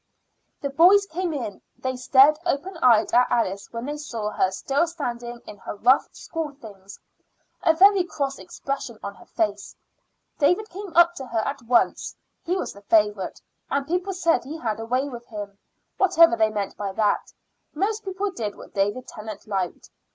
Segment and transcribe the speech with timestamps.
[0.61, 1.61] The boys came in.
[1.77, 6.09] They stared open eyed at Alice when they saw her still sitting in her rough
[6.15, 6.99] school things,
[7.61, 9.75] a very cross expression on her face.
[10.39, 14.57] David came up to her at once; he was the favorite, and people said he
[14.57, 15.59] had a way with him.
[15.99, 17.31] Whatever they meant by that,
[17.75, 19.91] most people did what David Tennant liked.